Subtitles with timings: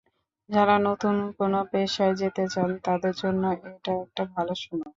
[0.49, 4.89] যাঁরা নতুন কোনো পেশায় যেতে চান, তাঁদের জন্য এটা একটা ভালো সময়।